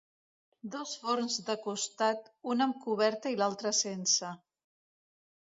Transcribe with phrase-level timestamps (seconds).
[0.75, 4.33] Dos forns de costat, un amb coberta i l'altre sense.